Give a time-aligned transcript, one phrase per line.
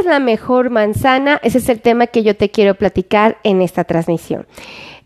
[0.00, 1.40] es la mejor manzana?
[1.42, 4.46] Ese es el tema que yo te quiero platicar en esta transmisión.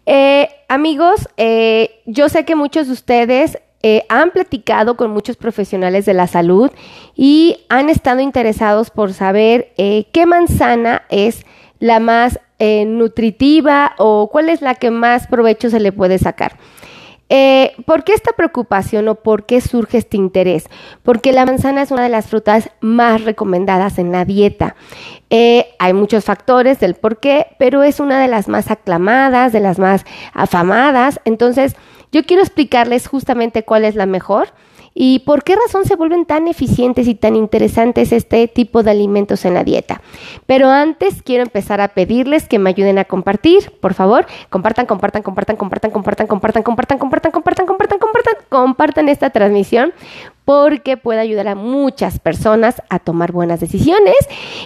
[0.07, 6.05] Eh, amigos, eh, yo sé que muchos de ustedes eh, han platicado con muchos profesionales
[6.05, 6.71] de la salud
[7.15, 11.47] y han estado interesados por saber qué manzana es
[11.79, 16.59] la más nutritiva o cuál es la que más provecho se le puede sacar.
[17.33, 20.65] Eh, ¿Por qué esta preocupación o por qué surge este interés?
[21.05, 24.75] Porque la manzana es una de las frutas más recomendadas en la dieta.
[25.31, 29.61] Eh, hay muchos factores del por qué, pero es una de las más aclamadas, de
[29.61, 30.05] las más
[30.35, 31.21] afamadas.
[31.25, 31.77] Entonces,
[32.11, 34.49] yo quiero explicarles justamente cuál es la mejor
[34.95, 39.45] y por qué razón se vuelven tan eficientes y tan interesantes este tipo de alimentos
[39.45, 40.03] en la dieta.
[40.47, 45.23] Pero antes quiero empezar a pedirles que me ayuden a compartir, por favor, compartan, compartan,
[45.23, 49.93] compartan, compartan, compartan, compartan, compartan, compartan, compartan, compartan, compartan, compartan esta transmisión
[50.45, 54.17] porque puede ayudar a muchas personas a tomar buenas decisiones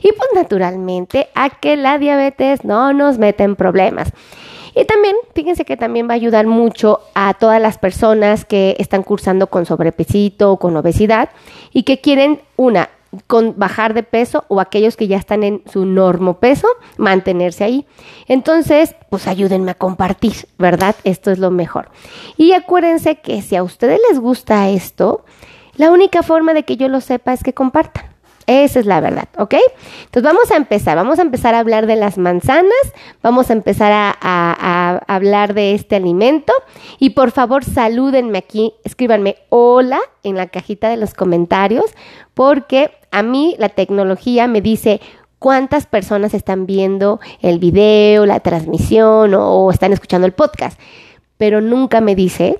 [0.03, 4.13] y pues naturalmente a que la diabetes no nos meta en problemas.
[4.75, 9.03] Y también, fíjense que también va a ayudar mucho a todas las personas que están
[9.03, 11.31] cursando con sobrepesito o con obesidad
[11.73, 12.91] y que quieren una
[13.27, 17.87] con bajar de peso o aquellos que ya están en su normo peso, mantenerse ahí.
[18.27, 20.97] Entonces, pues ayúdenme a compartir, ¿verdad?
[21.05, 21.91] Esto es lo mejor.
[22.37, 25.25] Y acuérdense que si a ustedes les gusta esto,
[25.77, 28.14] la única forma de que yo lo sepa es que compartan.
[28.47, 29.55] Esa es la verdad, ¿ok?
[30.05, 32.93] Entonces vamos a empezar, vamos a empezar a hablar de las manzanas,
[33.23, 36.53] vamos a empezar a, hablar de este alimento.
[36.99, 41.87] Y por favor salúdenme aquí, escríbanme hola en la cajita de los comentarios
[42.35, 45.01] porque a mí la tecnología me dice
[45.39, 50.79] cuántas personas están viendo el video, la transmisión o están escuchando el podcast,
[51.39, 52.59] pero nunca me dice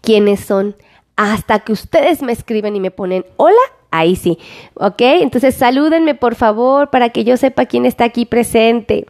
[0.00, 0.76] quiénes son.
[1.16, 3.58] Hasta que ustedes me escriben y me ponen hola
[3.90, 4.38] Ahí sí.
[4.74, 5.00] ¿Ok?
[5.00, 9.06] Entonces salúdenme por favor para que yo sepa quién está aquí presente.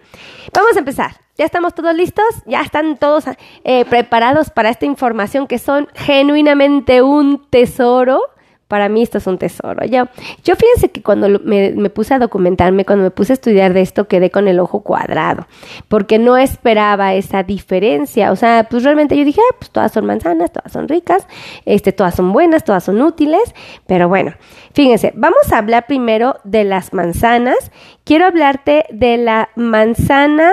[0.53, 1.21] Vamos a empezar.
[1.37, 2.27] ¿Ya estamos todos listos?
[2.47, 3.25] ¿Ya están todos
[3.63, 8.21] eh, preparados para esta información que son genuinamente un tesoro?
[8.69, 9.85] Para mí esto es un tesoro.
[9.87, 10.05] Yo,
[10.45, 14.07] yo fíjense que cuando me, puse a documentarme, cuando me puse a estudiar de esto,
[14.07, 15.47] quedé con el ojo cuadrado,
[15.89, 18.31] porque no esperaba esa diferencia.
[18.31, 21.27] O sea, pues realmente yo dije, pues todas son manzanas, todas son ricas,
[21.65, 23.55] este, todas son buenas, todas son útiles,
[23.87, 24.35] pero bueno,
[24.75, 27.73] fíjense, vamos a hablar primero de las manzanas.
[28.05, 30.51] Quiero hablarte de la manzana,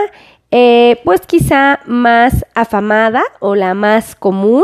[0.57, 4.63] eh, pues quizá más afamada o la más común.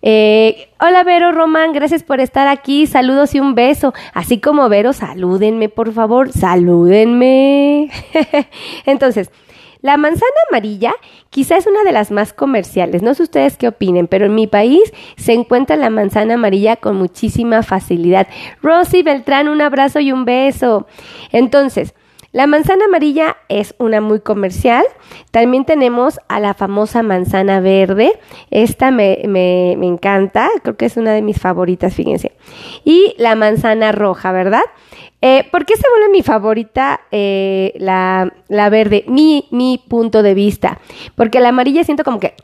[0.00, 2.86] Eh, hola Vero Román, gracias por estar aquí.
[2.86, 3.92] Saludos y un beso.
[4.12, 7.90] Así como Vero, salúdenme, por favor, salúdenme.
[8.86, 9.32] Entonces,
[9.80, 10.94] la manzana amarilla
[11.30, 13.02] quizá es una de las más comerciales.
[13.02, 16.94] No sé ustedes qué opinen, pero en mi país se encuentra la manzana amarilla con
[16.94, 18.28] muchísima facilidad.
[18.62, 20.86] Rosy Beltrán, un abrazo y un beso.
[21.32, 21.92] Entonces,
[22.34, 24.84] la manzana amarilla es una muy comercial.
[25.30, 28.18] También tenemos a la famosa manzana verde.
[28.50, 30.50] Esta me, me, me encanta.
[30.64, 32.32] Creo que es una de mis favoritas, fíjense.
[32.84, 34.64] Y la manzana roja, ¿verdad?
[35.22, 39.04] Eh, ¿Por qué se vuelve mi favorita eh, la, la, verde?
[39.06, 40.80] Mi, mi punto de vista.
[41.14, 42.34] Porque la amarilla siento como que,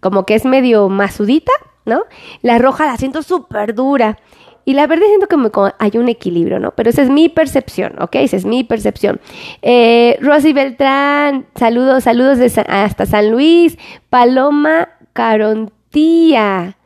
[0.00, 1.52] como que es medio masudita,
[1.86, 2.02] ¿no?
[2.42, 4.18] La roja la siento súper dura.
[4.64, 5.36] Y la verde siento que
[5.78, 6.72] hay un equilibrio, ¿no?
[6.72, 8.16] Pero esa es mi percepción, ¿ok?
[8.16, 9.20] Esa es mi percepción.
[9.60, 13.76] Eh, Rosy Beltrán, saludos, saludos hasta San Luis.
[14.08, 16.76] Paloma Carontía.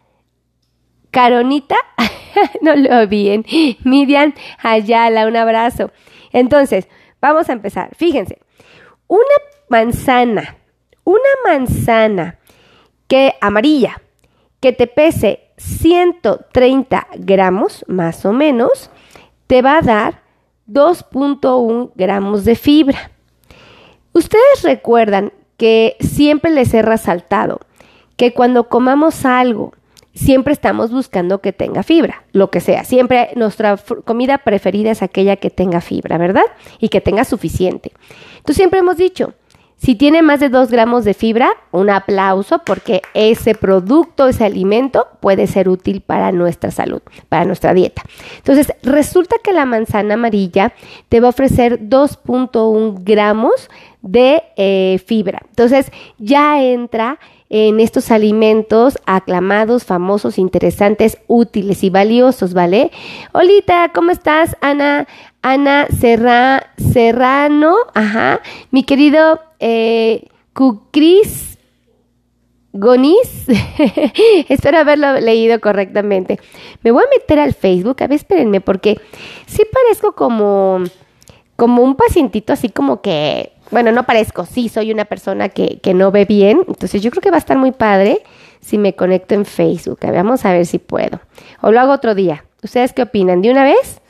[1.10, 1.76] Caronita,
[2.62, 3.44] no lo bien.
[3.84, 5.90] Miriam Ayala, un abrazo.
[6.32, 6.88] Entonces,
[7.20, 7.94] vamos a empezar.
[7.96, 8.38] Fíjense,
[9.06, 9.22] una
[9.68, 10.56] manzana,
[11.04, 12.38] una manzana
[13.06, 14.00] que amarilla,
[14.60, 18.90] que te pese 130 gramos más o menos,
[19.46, 20.22] te va a dar
[20.68, 23.10] 2.1 gramos de fibra.
[24.12, 27.60] Ustedes recuerdan que siempre les he resaltado
[28.16, 29.72] que cuando comamos algo,
[30.14, 32.84] siempre estamos buscando que tenga fibra, lo que sea.
[32.84, 36.44] Siempre nuestra comida preferida es aquella que tenga fibra, ¿verdad?
[36.80, 37.92] Y que tenga suficiente.
[38.38, 39.34] Entonces siempre hemos dicho,
[39.86, 45.06] si tiene más de 2 gramos de fibra, un aplauso porque ese producto, ese alimento
[45.20, 48.02] puede ser útil para nuestra salud, para nuestra dieta.
[48.36, 50.72] Entonces, resulta que la manzana amarilla
[51.08, 53.70] te va a ofrecer 2.1 gramos
[54.02, 55.42] de eh, fibra.
[55.50, 62.90] Entonces, ya entra en estos alimentos aclamados, famosos, interesantes, útiles y valiosos, ¿vale?
[63.30, 64.56] Olita, ¿cómo estás?
[64.60, 65.06] Ana,
[65.42, 68.40] Ana Serra, Serrano, ajá,
[68.72, 71.58] mi querido eh, Cucris
[72.72, 73.46] Gonis,
[74.48, 76.38] espero haberlo leído correctamente.
[76.82, 79.00] Me voy a meter al Facebook, a ver, espérenme, porque
[79.46, 80.82] sí parezco como
[81.56, 85.94] como un pacientito así como que, bueno, no parezco, sí, soy una persona que, que
[85.94, 88.22] no ve bien, entonces yo creo que va a estar muy padre
[88.60, 90.00] si me conecto en Facebook.
[90.02, 91.20] Vamos a ver si puedo.
[91.62, 92.44] O lo hago otro día.
[92.62, 93.40] ¿Ustedes qué opinan?
[93.40, 94.00] ¿De una vez?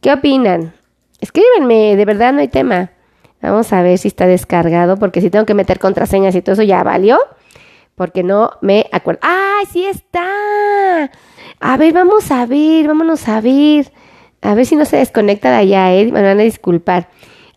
[0.00, 0.74] ¿Qué opinan?
[1.20, 2.92] Escríbenme, de verdad no hay tema.
[3.40, 6.62] Vamos a ver si está descargado, porque si tengo que meter contraseñas y todo eso
[6.62, 7.18] ya valió,
[7.94, 9.20] porque no me acuerdo.
[9.22, 11.10] ¡Ay, sí está!
[11.60, 13.92] A ver, vamos a ver, vámonos a ver.
[14.40, 16.10] A ver si no se desconecta de allá, ¿eh?
[16.12, 17.08] Me van a disculpar.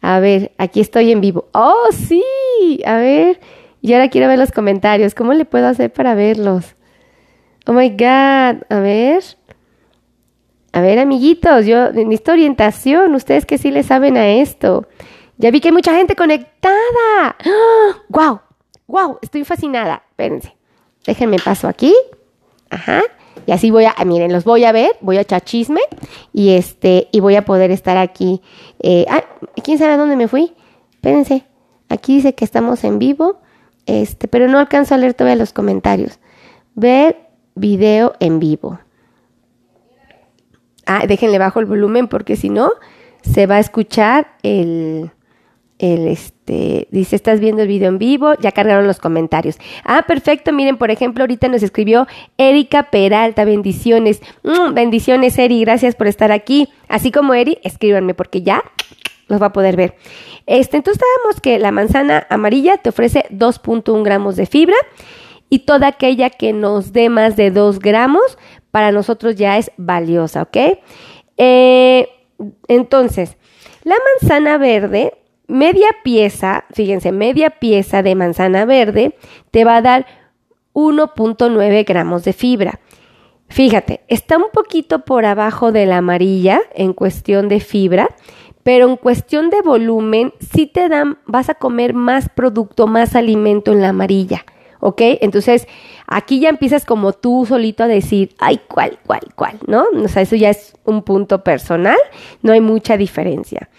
[0.02, 1.48] A ver, aquí estoy en vivo.
[1.54, 2.24] ¡Oh, sí!
[2.86, 3.40] A ver,
[3.82, 5.16] y ahora quiero ver los comentarios.
[5.16, 6.76] ¿Cómo le puedo hacer para verlos?
[7.68, 8.64] Oh my God.
[8.70, 9.24] A ver.
[10.74, 13.14] A ver, amiguitos, yo necesito orientación.
[13.14, 14.88] Ustedes que sí le saben a esto.
[15.42, 17.36] Ya vi que hay mucha gente conectada.
[18.10, 18.42] ¡Wow!
[18.86, 19.18] ¡Wow!
[19.24, 20.04] Estoy fascinada.
[20.12, 20.56] Espérense.
[21.04, 21.96] Déjenme paso aquí.
[22.70, 23.02] Ajá.
[23.48, 25.82] Y así voy a, miren, los voy a ver, voy a echar chisme
[26.32, 28.40] y este, y voy a poder estar aquí.
[28.82, 29.08] Eh,
[29.64, 30.54] ¿quién sabe a dónde me fui?
[30.92, 31.44] Espérense,
[31.90, 33.42] aquí dice que estamos en vivo,
[33.88, 36.20] este, pero no alcanzo a leer todavía los comentarios.
[36.76, 38.80] Ver video en vivo.
[40.86, 42.70] Ah, déjenle bajo el volumen porque si no,
[43.24, 45.12] se va a escuchar el,
[45.82, 49.58] el este, dice, estás viendo el video en vivo, ya cargaron los comentarios.
[49.84, 52.08] Ah, perfecto, miren, por ejemplo, ahorita nos escribió
[52.38, 54.22] Erika Peralta, bendiciones.
[54.44, 56.70] Mm, bendiciones, Eri, gracias por estar aquí.
[56.88, 58.64] Así como Eri, escríbanme porque ya
[59.28, 59.96] los va a poder ver.
[60.46, 64.76] Este, entonces sabemos que la manzana amarilla te ofrece 2.1 gramos de fibra
[65.50, 68.38] y toda aquella que nos dé más de 2 gramos
[68.70, 70.58] para nosotros ya es valiosa, ¿ok?
[71.38, 72.08] Eh,
[72.68, 73.38] entonces,
[73.84, 75.14] la manzana verde
[75.52, 79.16] media pieza, fíjense, media pieza de manzana verde
[79.52, 80.06] te va a dar
[80.74, 82.80] 1.9 gramos de fibra.
[83.50, 88.08] Fíjate, está un poquito por abajo de la amarilla en cuestión de fibra,
[88.64, 93.74] pero en cuestión de volumen sí te dan, vas a comer más producto, más alimento
[93.74, 94.46] en la amarilla,
[94.80, 95.02] ¿ok?
[95.20, 95.68] Entonces,
[96.08, 99.84] aquí ya empiezas como tú solito a decir, ay, cuál, cuál, cuál, ¿no?
[100.02, 101.98] O sea, eso ya es un punto personal,
[102.42, 103.70] no hay mucha diferencia.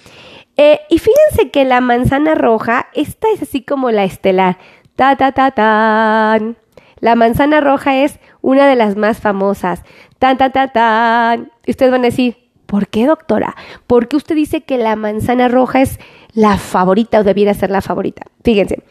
[0.57, 4.59] Eh, y fíjense que la manzana roja, esta es así como la estelar.
[4.97, 6.57] Ta, ta, ta, tan.
[7.01, 9.83] La manzana roja es una de las más famosas.
[10.19, 11.53] Tan, tan, tan, tan.
[11.67, 13.57] Y ustedes van a decir, ¿por qué, doctora?
[13.87, 15.99] Porque usted dice que la manzana roja es
[16.33, 18.23] la favorita o debiera ser la favorita.
[18.45, 18.83] Fíjense,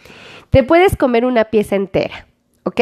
[0.49, 2.27] te puedes comer una pieza entera,
[2.63, 2.81] ¿ok?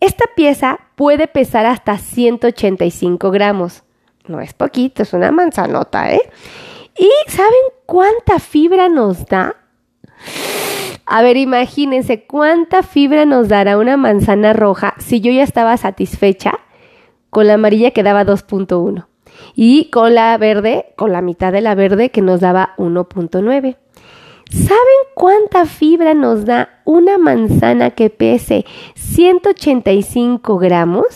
[0.00, 3.84] Esta pieza puede pesar hasta 185 gramos.
[4.26, 6.20] No es poquito, es una manzanota, ¿eh?
[6.98, 7.52] ¿Y saben
[7.86, 9.56] cuánta fibra nos da?
[11.06, 16.58] A ver, imagínense cuánta fibra nos dará una manzana roja si yo ya estaba satisfecha
[17.30, 19.06] con la amarilla que daba 2.1
[19.54, 23.76] y con la verde, con la mitad de la verde que nos daba 1.9.
[24.50, 31.06] ¿Saben cuánta fibra nos da una manzana que pese 185 gramos?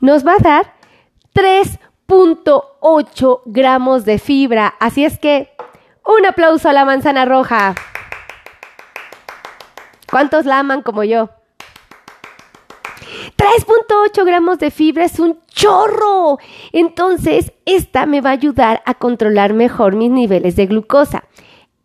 [0.00, 0.74] Nos va a dar
[1.32, 1.78] 3
[2.10, 4.74] 0.8 gramos de fibra.
[4.80, 5.50] Así es que
[6.04, 7.76] un aplauso a la manzana roja.
[10.10, 11.30] ¿Cuántos la aman como yo?
[13.36, 16.38] 3.8 gramos de fibra es un chorro.
[16.72, 21.22] Entonces, esta me va a ayudar a controlar mejor mis niveles de glucosa.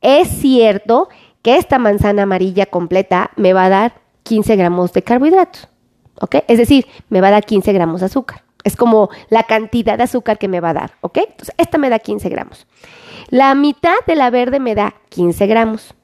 [0.02, 1.08] Es cierto
[1.44, 5.70] que esta manzana amarilla completa me va a dar 15 gramos de carbohidratos.
[6.20, 6.38] ¿Ok?
[6.48, 8.46] Es decir, me va a dar 15 gramos de azúcar.
[8.66, 11.20] Es como la cantidad de azúcar que me va a dar, ¿ok?
[11.20, 12.68] Entonces, esta me da 15 gramos.
[13.30, 15.96] La mitad de la verde me da 15 gramos.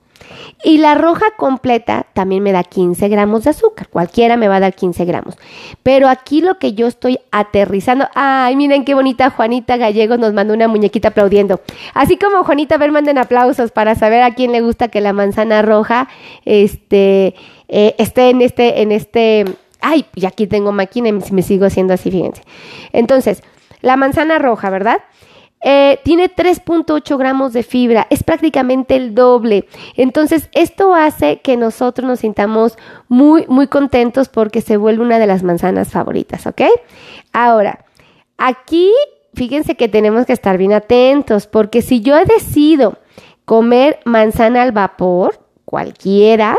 [0.63, 3.89] Y la roja completa también me da 15 gramos de azúcar.
[3.89, 5.37] Cualquiera me va a dar 15 gramos.
[5.81, 8.07] Pero aquí lo que yo estoy aterrizando.
[8.13, 11.61] Ay, miren qué bonita Juanita Gallegos nos mandó una muñequita aplaudiendo.
[11.93, 15.13] Así como Juanita, a ver, manden aplausos para saber a quién le gusta que la
[15.13, 16.07] manzana roja
[16.45, 17.35] este,
[17.67, 19.45] eh, esté en este, en este
[19.81, 22.43] ay, y aquí tengo máquina y me sigo haciendo así, fíjense.
[22.93, 23.43] Entonces,
[23.81, 24.99] la manzana roja, ¿verdad?
[25.63, 29.67] Eh, tiene 3.8 gramos de fibra, es prácticamente el doble.
[29.95, 35.27] Entonces, esto hace que nosotros nos sintamos muy, muy contentos porque se vuelve una de
[35.27, 36.61] las manzanas favoritas, ¿ok?
[37.31, 37.85] Ahora,
[38.37, 38.91] aquí,
[39.35, 42.97] fíjense que tenemos que estar bien atentos porque si yo decido
[43.45, 46.57] comer manzana al vapor, cualquiera,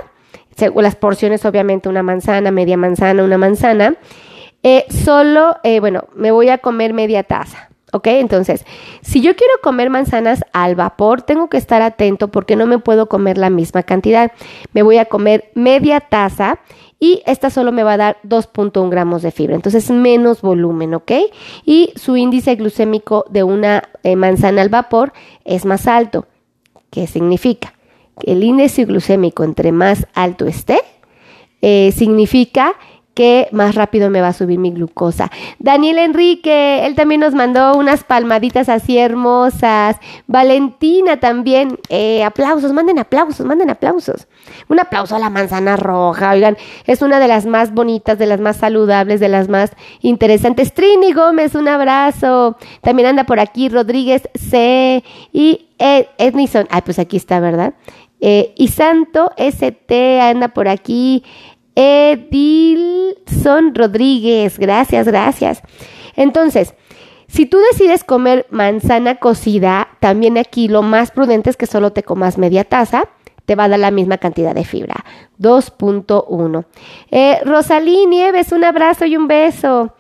[0.76, 3.96] las porciones obviamente una manzana, media manzana, una manzana,
[4.62, 7.68] eh, solo, eh, bueno, me voy a comer media taza.
[7.94, 8.06] ¿Ok?
[8.06, 8.64] Entonces,
[9.02, 13.06] si yo quiero comer manzanas al vapor, tengo que estar atento porque no me puedo
[13.06, 14.32] comer la misma cantidad.
[14.72, 16.58] Me voy a comer media taza
[16.98, 21.10] y esta solo me va a dar 2.1 gramos de fibra, entonces menos volumen, ¿ok?
[21.66, 25.12] Y su índice glucémico de una eh, manzana al vapor
[25.44, 26.26] es más alto.
[26.90, 27.74] ¿Qué significa?
[28.22, 30.80] El índice glucémico entre más alto esté,
[31.60, 32.74] eh, significa
[33.14, 35.30] que más rápido me va a subir mi glucosa.
[35.58, 39.96] Daniel Enrique, él también nos mandó unas palmaditas así hermosas.
[40.26, 44.28] Valentina también, eh, aplausos, manden aplausos, manden aplausos.
[44.68, 48.40] Un aplauso a la manzana roja, oigan, es una de las más bonitas, de las
[48.40, 50.72] más saludables, de las más interesantes.
[50.72, 52.56] Trini Gómez, un abrazo.
[52.80, 55.04] También anda por aquí Rodríguez C.
[55.32, 57.74] Y Ed, Ednison, ay, pues aquí está, ¿verdad?
[58.24, 61.24] Eh, y Santo ST anda por aquí.
[61.74, 65.62] Edilson Rodríguez, gracias, gracias.
[66.14, 66.74] Entonces,
[67.26, 72.04] si tú decides comer manzana cocida, también aquí lo más prudente es que solo te
[72.04, 73.08] comas media taza,
[73.44, 75.04] te va a dar la misma cantidad de fibra,
[75.40, 76.64] 2.1.
[77.10, 79.94] Eh, Rosalí Nieves, un abrazo y un beso.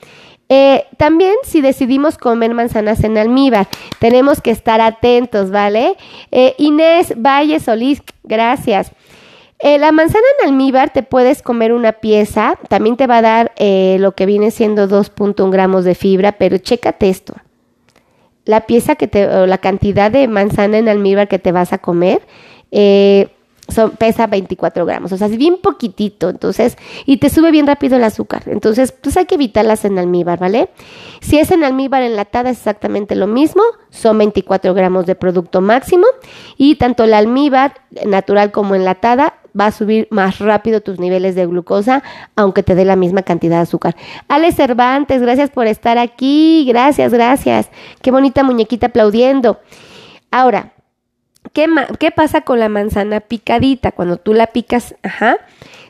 [0.54, 3.68] Eh, también si decidimos comer manzanas en almíbar,
[4.00, 5.96] tenemos que estar atentos, ¿vale?
[6.30, 8.92] Eh, Inés Valle Solís, gracias.
[9.60, 13.52] Eh, la manzana en almíbar te puedes comer una pieza, también te va a dar
[13.98, 17.32] lo que viene siendo 2.1 gramos de fibra, pero chécate esto.
[18.44, 21.78] La pieza que te, o la cantidad de manzana en almíbar que te vas a
[21.78, 22.20] comer,
[23.98, 26.76] pesa 24 gramos, o sea, es bien poquitito, entonces,
[27.06, 28.42] y te sube bien rápido el azúcar.
[28.46, 30.70] Entonces, pues hay que evitarlas en almíbar, ¿vale?
[31.20, 36.06] Si es en almíbar enlatada es exactamente lo mismo, son 24 gramos de producto máximo,
[36.56, 41.46] y tanto la almíbar natural como enlatada va a subir más rápido tus niveles de
[41.46, 42.02] glucosa,
[42.36, 43.96] aunque te dé la misma cantidad de azúcar.
[44.28, 47.68] Ale Cervantes, gracias por estar aquí, gracias, gracias.
[48.00, 49.60] Qué bonita muñequita aplaudiendo.
[50.30, 50.71] Ahora,
[51.52, 53.92] ¿qué, pasa con la manzana picadita?
[53.92, 55.38] Cuando tú la picas, ajá,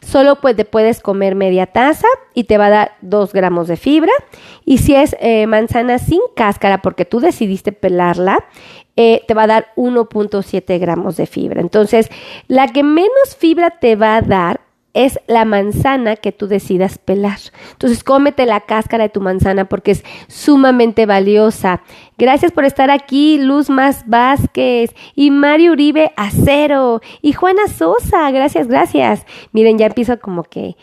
[0.00, 3.76] solo pues te puedes comer media taza y te va a dar 2 gramos de
[3.76, 4.12] fibra.
[4.64, 8.44] Y si es eh, manzana sin cáscara, porque tú decidiste pelarla,
[8.96, 11.60] eh, te va a dar 1.7 gramos de fibra.
[11.60, 12.10] Entonces,
[12.48, 14.60] la que menos fibra te va a dar
[14.94, 17.38] es la manzana que tú decidas pelar.
[17.72, 21.82] Entonces, cómete la cáscara de tu manzana porque es sumamente valiosa.
[22.18, 28.30] Gracias por estar aquí, Luz Más Vázquez y Mario Uribe Acero y Juana Sosa.
[28.30, 29.24] Gracias, gracias.
[29.52, 30.76] Miren, ya empiezo como que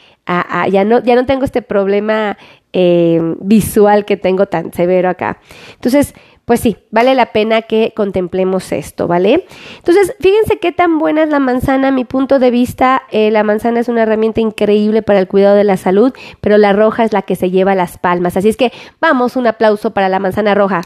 [0.72, 2.38] ya, no, ya no tengo este problema
[2.74, 5.40] eh, visual que tengo tan severo acá.
[5.74, 6.14] Entonces,
[6.50, 9.46] pues sí, vale la pena que contemplemos esto, ¿vale?
[9.78, 11.90] Entonces, fíjense qué tan buena es la manzana.
[11.90, 15.56] A mi punto de vista, eh, la manzana es una herramienta increíble para el cuidado
[15.56, 18.36] de la salud, pero la roja es la que se lleva las palmas.
[18.36, 20.82] Así es que vamos, un aplauso para la manzana roja.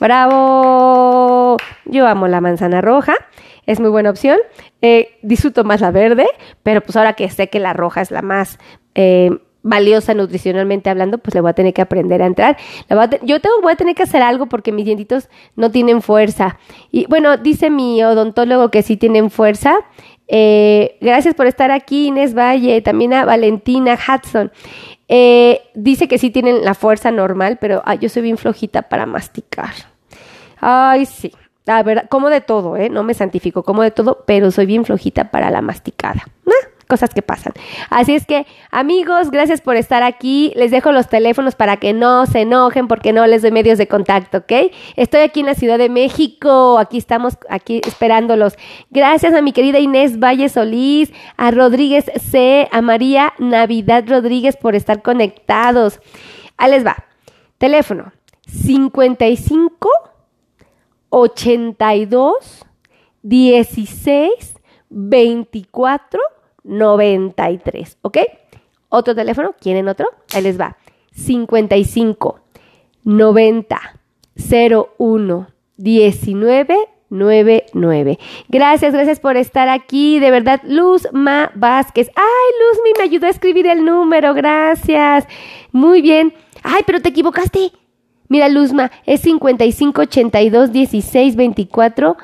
[0.00, 1.58] ¡Bravo!
[1.84, 3.14] Yo amo la manzana roja,
[3.66, 4.38] es muy buena opción.
[4.82, 6.26] Eh, disfruto más la verde,
[6.64, 8.58] pero pues ahora que sé que la roja es la más
[8.96, 9.30] eh,
[9.66, 12.56] valiosa nutricionalmente hablando, pues le voy a tener que aprender a entrar.
[13.22, 16.58] yo tengo, voy a tener que hacer algo porque mis dientitos no tienen fuerza.
[16.90, 19.76] Y bueno, dice mi odontólogo que sí tienen fuerza.
[20.28, 24.52] Eh, gracias por estar aquí, Inés Valle, también a Valentina Hudson.
[25.08, 29.74] Eh, dice que sí tienen la fuerza normal, pero yo soy bien flojita para masticar.
[30.60, 31.32] Ay, sí.
[31.64, 32.88] La verdad, como de todo, ¿eh?
[32.88, 36.24] No me santifico, como de todo, pero soy bien flojita para la masticada
[36.86, 37.52] cosas que pasan.
[37.90, 40.52] Así es que, amigos, gracias por estar aquí.
[40.56, 43.88] Les dejo los teléfonos para que no se enojen porque no les doy medios de
[43.88, 44.72] contacto, ¿ok?
[44.96, 46.78] Estoy aquí en la Ciudad de México.
[46.78, 48.56] Aquí estamos, aquí esperándolos.
[48.90, 54.74] Gracias a mi querida Inés Valle Solís, a Rodríguez C, a María Navidad Rodríguez por
[54.74, 56.00] estar conectados.
[56.56, 56.96] Ahí les va.
[57.58, 58.12] Teléfono
[58.46, 59.88] 55
[61.08, 62.64] 82
[63.22, 64.54] 16
[64.88, 66.20] 24
[66.66, 68.18] 93, ¿ok?
[68.88, 70.08] Otro teléfono, ¿quieren otro?
[70.34, 70.76] Ahí les va.
[71.12, 72.40] 55
[73.04, 73.80] 90
[74.98, 75.46] 01
[75.76, 76.76] 19
[77.08, 78.18] 99.
[78.48, 80.18] Gracias, gracias por estar aquí.
[80.18, 82.10] De verdad, Luz Ma Vázquez.
[82.16, 82.24] Ay,
[82.60, 84.34] Luz me ayudó a escribir el número.
[84.34, 85.26] Gracias.
[85.72, 86.34] Muy bien.
[86.62, 87.72] Ay, pero te equivocaste.
[88.28, 92.16] Mira, Luzma, es 55 82 16 24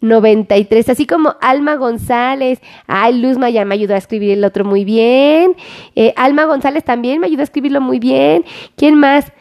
[0.00, 2.60] 93, así como Alma González.
[2.86, 5.56] Ay, Luzma ya me ayudó a escribir el otro muy bien.
[5.94, 8.44] Eh, Alma González también me ayudó a escribirlo muy bien.
[8.76, 9.32] ¿Quién más?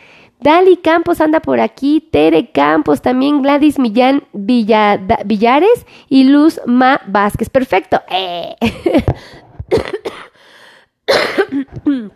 [0.42, 7.50] Dali Campos anda por aquí, Tere Campos, también Gladys Millán Villares y Luz Ma Vázquez.
[7.50, 8.02] Perfecto.
[8.10, 8.56] Eh.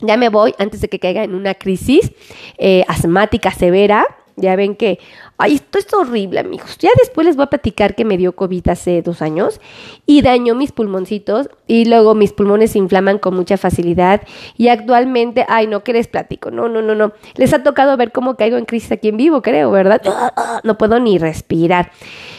[0.00, 2.12] ya me voy antes de que caiga en una crisis
[2.58, 4.98] eh, asmática severa Ya ven que,
[5.40, 6.76] ay, esto es horrible, amigos.
[6.78, 9.60] Ya después les voy a platicar que me dio COVID hace dos años
[10.06, 14.22] y dañó mis pulmoncitos y luego mis pulmones se inflaman con mucha facilidad
[14.56, 17.12] y actualmente, ay, no, que les platico, no, no, no, no.
[17.36, 20.02] Les ha tocado ver cómo caigo en crisis aquí en vivo, creo, ¿verdad?
[20.62, 21.90] No puedo ni respirar.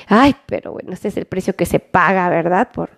[0.07, 2.69] Ay, pero bueno, este es el precio que se paga, ¿verdad?
[2.71, 2.91] Por,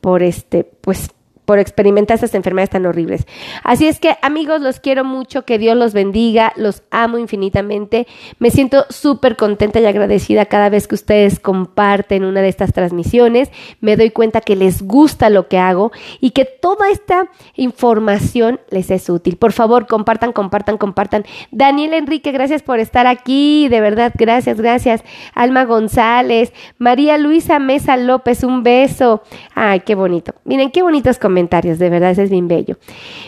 [0.00, 1.10] por este, pues
[1.46, 3.26] por experimentar estas enfermedades tan horribles.
[3.62, 8.06] Así es que amigos, los quiero mucho, que Dios los bendiga, los amo infinitamente.
[8.38, 13.50] Me siento súper contenta y agradecida cada vez que ustedes comparten una de estas transmisiones.
[13.80, 18.90] Me doy cuenta que les gusta lo que hago y que toda esta información les
[18.90, 19.36] es útil.
[19.36, 21.24] Por favor, compartan, compartan, compartan.
[21.52, 25.04] Daniel Enrique, gracias por estar aquí, de verdad, gracias, gracias.
[25.34, 29.22] Alma González, María Luisa Mesa López, un beso.
[29.54, 30.34] Ay, qué bonito.
[30.44, 32.78] Miren, qué bonitos comentarios comentarios, de verdad, es bien bello.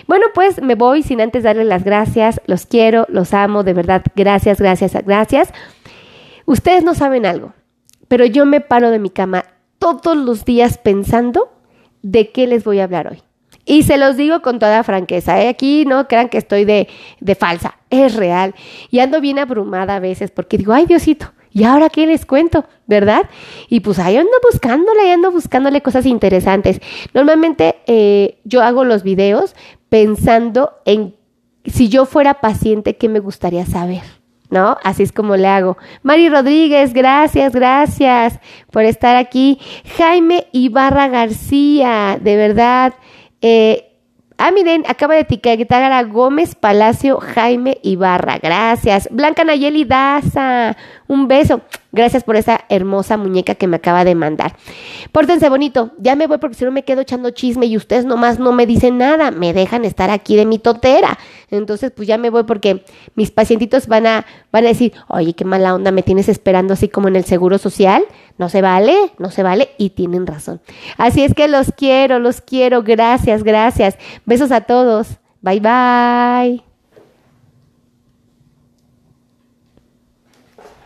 [0.07, 4.03] Bueno, pues me voy sin antes darles las gracias, los quiero, los amo, de verdad,
[4.17, 5.53] gracias, gracias, gracias.
[6.47, 7.53] Ustedes no saben algo,
[8.09, 9.45] pero yo me paro de mi cama
[9.79, 11.53] todos los días pensando
[12.01, 13.23] de qué les voy a hablar hoy.
[13.67, 15.49] Y se los digo con toda franqueza, ¿eh?
[15.49, 16.89] aquí no crean que estoy de,
[17.21, 18.55] de falsa, es real.
[18.91, 22.65] Y ando bien abrumada a veces porque digo, ay Diosito, ¿Y ahora qué les cuento?
[22.87, 23.23] ¿Verdad?
[23.69, 26.81] Y pues ahí ando buscándole, ahí ando buscándole cosas interesantes.
[27.15, 29.55] Normalmente eh, yo hago los videos
[29.89, 31.15] pensando en
[31.65, 34.03] si yo fuera paciente, ¿qué me gustaría saber?
[34.51, 34.79] ¿No?
[34.83, 35.77] Así es como le hago.
[36.03, 38.41] Mari Rodríguez, gracias, gracias
[38.71, 39.61] por estar aquí.
[39.99, 42.95] Jaime Ibarra García, de verdad.
[43.43, 43.89] Eh,
[44.41, 48.39] Ah, miren, acaba de etiquetar a Gómez Palacio Jaime Ibarra.
[48.39, 49.09] Gracias.
[49.11, 50.77] Blanca Nayeli Daza.
[51.09, 51.63] Un beso.
[51.91, 54.55] Gracias por esa hermosa muñeca que me acaba de mandar.
[55.11, 55.93] Pórtense bonito.
[55.99, 58.67] Ya me voy porque si no me quedo echando chisme y ustedes nomás no me
[58.67, 59.31] dicen nada.
[59.31, 61.19] Me dejan estar aquí de mi totera.
[61.51, 62.85] Entonces, pues ya me voy porque
[63.15, 66.89] mis pacientitos van a, van a decir, oye, qué mala onda, me tienes esperando así
[66.91, 68.05] como en el seguro social.
[68.37, 69.71] No se vale, no se vale.
[69.79, 70.61] Y tienen razón.
[70.99, 72.83] Así es que los quiero, los quiero.
[72.83, 73.97] Gracias, gracias.
[74.27, 75.09] Besos a todos.
[75.41, 76.68] Bye, bye.